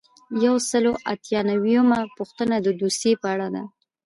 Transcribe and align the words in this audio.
یو 0.45 0.55
سل 0.69 0.83
او 0.89 0.95
اته 1.13 1.39
نوي 1.49 1.73
یمه 1.77 1.99
پوښتنه 2.17 2.55
د 2.61 2.67
دوسیې 2.79 3.13
په 3.21 3.27
اړه 3.33 3.47
ده. 3.55 3.63